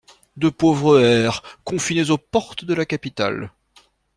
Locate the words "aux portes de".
2.09-2.73